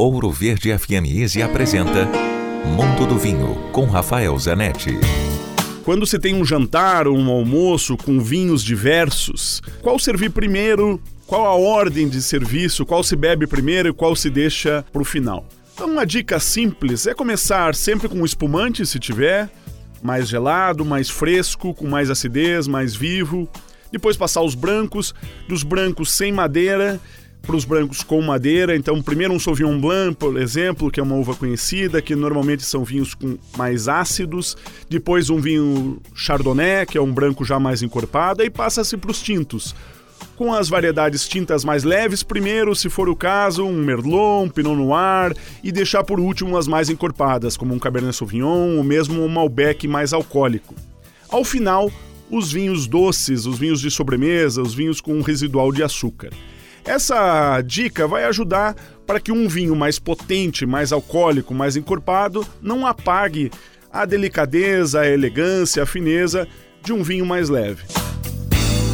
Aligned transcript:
Ouro 0.00 0.30
Verde 0.30 0.72
FM 0.78 1.04
Easy 1.14 1.42
apresenta 1.42 2.08
Mundo 2.64 3.06
do 3.06 3.18
Vinho 3.18 3.54
com 3.70 3.84
Rafael 3.84 4.38
Zanetti. 4.38 4.98
Quando 5.84 6.06
se 6.06 6.18
tem 6.18 6.34
um 6.34 6.42
jantar 6.42 7.06
ou 7.06 7.14
um 7.18 7.30
almoço 7.30 7.98
com 7.98 8.18
vinhos 8.18 8.64
diversos, 8.64 9.60
qual 9.82 9.98
servir 9.98 10.30
primeiro? 10.30 10.98
Qual 11.26 11.44
a 11.44 11.54
ordem 11.54 12.08
de 12.08 12.22
serviço? 12.22 12.86
Qual 12.86 13.04
se 13.04 13.14
bebe 13.14 13.46
primeiro 13.46 13.90
e 13.90 13.92
qual 13.92 14.16
se 14.16 14.30
deixa 14.30 14.82
para 14.90 15.02
o 15.02 15.04
final? 15.04 15.44
Então, 15.74 15.90
uma 15.90 16.06
dica 16.06 16.40
simples 16.40 17.06
é 17.06 17.12
começar 17.12 17.74
sempre 17.74 18.08
com 18.08 18.24
espumante, 18.24 18.86
se 18.86 18.98
tiver, 18.98 19.50
mais 20.02 20.30
gelado, 20.30 20.82
mais 20.82 21.10
fresco, 21.10 21.74
com 21.74 21.86
mais 21.86 22.08
acidez, 22.08 22.66
mais 22.66 22.96
vivo. 22.96 23.46
Depois 23.92 24.16
passar 24.16 24.40
os 24.40 24.54
brancos, 24.54 25.14
dos 25.46 25.62
brancos 25.62 26.10
sem 26.10 26.32
madeira 26.32 26.98
para 27.42 27.56
os 27.56 27.64
brancos 27.64 28.02
com 28.02 28.20
madeira. 28.22 28.76
Então, 28.76 29.02
primeiro 29.02 29.32
um 29.34 29.38
Sauvignon 29.38 29.78
Blanc, 29.80 30.16
por 30.16 30.40
exemplo, 30.40 30.90
que 30.90 31.00
é 31.00 31.02
uma 31.02 31.16
uva 31.16 31.34
conhecida, 31.34 32.00
que 32.00 32.14
normalmente 32.14 32.62
são 32.62 32.84
vinhos 32.84 33.14
com 33.14 33.36
mais 33.56 33.88
ácidos. 33.88 34.56
Depois 34.88 35.30
um 35.30 35.40
vinho 35.40 36.00
Chardonnay, 36.14 36.86
que 36.86 36.98
é 36.98 37.00
um 37.00 37.12
branco 37.12 37.44
já 37.44 37.58
mais 37.58 37.82
encorpado, 37.82 38.42
e 38.42 38.50
passa-se 38.50 38.96
para 38.96 39.10
os 39.10 39.20
tintos. 39.22 39.74
Com 40.36 40.54
as 40.54 40.68
variedades 40.68 41.28
tintas 41.28 41.64
mais 41.64 41.84
leves, 41.84 42.22
primeiro, 42.22 42.74
se 42.74 42.88
for 42.88 43.08
o 43.08 43.16
caso, 43.16 43.64
um 43.64 43.82
Merlot, 43.82 44.46
um 44.46 44.48
Pinot 44.48 44.76
Noir 44.76 45.34
e 45.62 45.70
deixar 45.70 46.04
por 46.04 46.18
último 46.18 46.56
as 46.56 46.66
mais 46.66 46.88
encorpadas, 46.88 47.56
como 47.56 47.74
um 47.74 47.78
Cabernet 47.78 48.16
Sauvignon 48.16 48.76
ou 48.76 48.84
mesmo 48.84 49.22
um 49.22 49.28
Malbec 49.28 49.86
mais 49.86 50.12
alcoólico. 50.12 50.74
Ao 51.28 51.44
final, 51.44 51.90
os 52.30 52.52
vinhos 52.52 52.86
doces, 52.86 53.44
os 53.44 53.58
vinhos 53.58 53.80
de 53.80 53.90
sobremesa, 53.90 54.62
os 54.62 54.72
vinhos 54.72 55.00
com 55.00 55.14
um 55.14 55.22
residual 55.22 55.72
de 55.72 55.82
açúcar. 55.82 56.30
Essa 56.84 57.60
dica 57.60 58.06
vai 58.06 58.24
ajudar 58.24 58.74
para 59.06 59.20
que 59.20 59.32
um 59.32 59.48
vinho 59.48 59.74
mais 59.74 59.98
potente, 59.98 60.64
mais 60.64 60.92
alcoólico, 60.92 61.54
mais 61.54 61.76
encorpado 61.76 62.46
não 62.60 62.86
apague 62.86 63.50
a 63.92 64.04
delicadeza, 64.04 65.00
a 65.00 65.08
elegância, 65.08 65.82
a 65.82 65.86
fineza 65.86 66.46
de 66.82 66.92
um 66.92 67.02
vinho 67.02 67.26
mais 67.26 67.48
leve. 67.48 67.82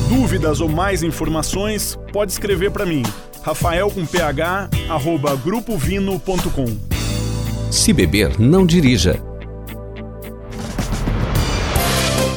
Dúvidas 0.08 0.60
ou 0.60 0.68
mais 0.68 1.02
informações, 1.02 1.98
pode 2.12 2.32
escrever 2.32 2.70
para 2.70 2.86
mim, 2.86 3.02
rafael 3.42 3.90
com 3.90 4.06
ph, 4.06 4.70
arroba 4.88 5.36
grupovino.com. 5.36 6.78
Se 7.70 7.92
beber, 7.92 8.38
não 8.38 8.64
dirija. 8.64 9.35